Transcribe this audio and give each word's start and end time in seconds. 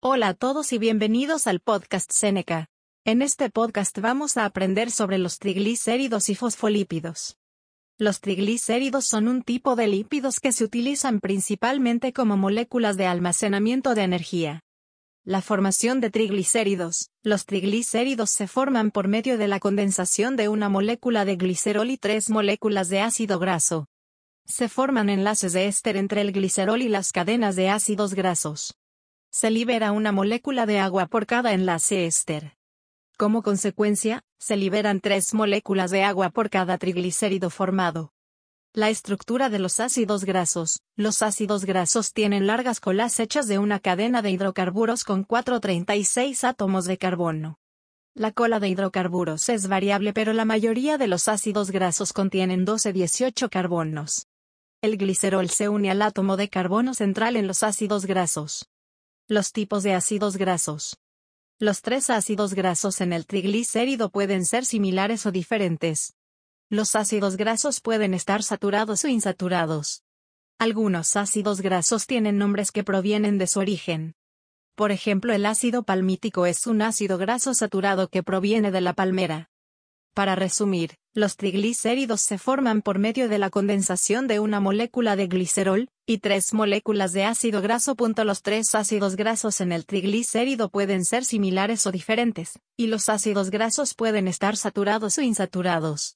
Hola 0.00 0.28
a 0.28 0.34
todos 0.34 0.72
y 0.72 0.78
bienvenidos 0.78 1.48
al 1.48 1.58
podcast 1.58 2.12
Seneca. 2.12 2.68
En 3.04 3.20
este 3.20 3.50
podcast 3.50 3.98
vamos 3.98 4.36
a 4.36 4.44
aprender 4.44 4.92
sobre 4.92 5.18
los 5.18 5.40
triglicéridos 5.40 6.28
y 6.28 6.36
fosfolípidos. 6.36 7.36
Los 7.98 8.20
triglicéridos 8.20 9.06
son 9.06 9.26
un 9.26 9.42
tipo 9.42 9.74
de 9.74 9.88
lípidos 9.88 10.38
que 10.38 10.52
se 10.52 10.62
utilizan 10.62 11.18
principalmente 11.18 12.12
como 12.12 12.36
moléculas 12.36 12.96
de 12.96 13.06
almacenamiento 13.06 13.96
de 13.96 14.02
energía. 14.02 14.60
La 15.24 15.42
formación 15.42 15.98
de 16.00 16.10
triglicéridos. 16.10 17.10
Los 17.24 17.44
triglicéridos 17.44 18.30
se 18.30 18.46
forman 18.46 18.92
por 18.92 19.08
medio 19.08 19.36
de 19.36 19.48
la 19.48 19.58
condensación 19.58 20.36
de 20.36 20.48
una 20.48 20.68
molécula 20.68 21.24
de 21.24 21.34
glicerol 21.34 21.90
y 21.90 21.98
tres 21.98 22.30
moléculas 22.30 22.88
de 22.88 23.00
ácido 23.00 23.40
graso. 23.40 23.88
Se 24.46 24.68
forman 24.68 25.10
enlaces 25.10 25.54
de 25.54 25.66
éster 25.66 25.96
entre 25.96 26.20
el 26.20 26.30
glicerol 26.30 26.82
y 26.82 26.88
las 26.88 27.10
cadenas 27.10 27.56
de 27.56 27.68
ácidos 27.68 28.14
grasos. 28.14 28.76
Se 29.30 29.50
libera 29.50 29.92
una 29.92 30.10
molécula 30.10 30.64
de 30.64 30.78
agua 30.78 31.06
por 31.06 31.26
cada 31.26 31.52
enlace 31.52 32.06
éster. 32.06 32.56
Como 33.18 33.42
consecuencia, 33.42 34.22
se 34.38 34.56
liberan 34.56 35.00
tres 35.00 35.34
moléculas 35.34 35.90
de 35.90 36.02
agua 36.02 36.30
por 36.30 36.48
cada 36.50 36.78
triglicérido 36.78 37.50
formado. 37.50 38.12
La 38.72 38.90
estructura 38.90 39.50
de 39.50 39.58
los 39.58 39.80
ácidos 39.80 40.24
grasos. 40.24 40.80
Los 40.96 41.20
ácidos 41.22 41.64
grasos 41.64 42.12
tienen 42.12 42.46
largas 42.46 42.80
colas 42.80 43.20
hechas 43.20 43.48
de 43.48 43.58
una 43.58 43.80
cadena 43.80 44.22
de 44.22 44.30
hidrocarburos 44.30 45.04
con 45.04 45.24
436 45.24 46.44
átomos 46.44 46.86
de 46.86 46.96
carbono. 46.96 47.58
La 48.14 48.32
cola 48.32 48.60
de 48.60 48.68
hidrocarburos 48.68 49.48
es 49.50 49.68
variable 49.68 50.12
pero 50.12 50.32
la 50.32 50.44
mayoría 50.44 50.96
de 50.96 51.06
los 51.06 51.28
ácidos 51.28 51.70
grasos 51.70 52.12
contienen 52.12 52.66
12-18 52.66 53.50
carbonos. 53.50 54.26
El 54.80 54.96
glicerol 54.96 55.50
se 55.50 55.68
une 55.68 55.90
al 55.90 56.02
átomo 56.02 56.36
de 56.36 56.48
carbono 56.48 56.94
central 56.94 57.36
en 57.36 57.46
los 57.46 57.62
ácidos 57.62 58.06
grasos. 58.06 58.68
Los 59.30 59.52
tipos 59.52 59.82
de 59.82 59.92
ácidos 59.92 60.38
grasos. 60.38 60.96
Los 61.58 61.82
tres 61.82 62.08
ácidos 62.08 62.54
grasos 62.54 63.02
en 63.02 63.12
el 63.12 63.26
triglicérido 63.26 64.08
pueden 64.08 64.46
ser 64.46 64.64
similares 64.64 65.26
o 65.26 65.32
diferentes. 65.32 66.14
Los 66.70 66.94
ácidos 66.94 67.36
grasos 67.36 67.82
pueden 67.82 68.14
estar 68.14 68.42
saturados 68.42 69.04
o 69.04 69.08
insaturados. 69.08 70.02
Algunos 70.58 71.14
ácidos 71.14 71.60
grasos 71.60 72.06
tienen 72.06 72.38
nombres 72.38 72.72
que 72.72 72.84
provienen 72.84 73.36
de 73.36 73.46
su 73.48 73.60
origen. 73.60 74.14
Por 74.74 74.92
ejemplo, 74.92 75.34
el 75.34 75.44
ácido 75.44 75.82
palmítico 75.82 76.46
es 76.46 76.66
un 76.66 76.80
ácido 76.80 77.18
graso 77.18 77.52
saturado 77.52 78.08
que 78.08 78.22
proviene 78.22 78.70
de 78.70 78.80
la 78.80 78.94
palmera. 78.94 79.50
Para 80.14 80.36
resumir, 80.36 80.94
los 81.12 81.36
triglicéridos 81.36 82.22
se 82.22 82.38
forman 82.38 82.80
por 82.80 82.98
medio 82.98 83.28
de 83.28 83.38
la 83.38 83.50
condensación 83.50 84.26
de 84.26 84.40
una 84.40 84.58
molécula 84.58 85.16
de 85.16 85.26
glicerol, 85.26 85.90
y 86.08 86.18
tres 86.18 86.54
moléculas 86.54 87.12
de 87.12 87.24
ácido 87.24 87.60
graso. 87.60 87.94
Los 88.24 88.42
tres 88.42 88.74
ácidos 88.74 89.14
grasos 89.14 89.60
en 89.60 89.72
el 89.72 89.84
triglicérido 89.84 90.70
pueden 90.70 91.04
ser 91.04 91.24
similares 91.24 91.86
o 91.86 91.92
diferentes, 91.92 92.58
y 92.78 92.86
los 92.86 93.10
ácidos 93.10 93.50
grasos 93.50 93.94
pueden 93.94 94.26
estar 94.26 94.56
saturados 94.56 95.18
o 95.18 95.22
insaturados. 95.22 96.06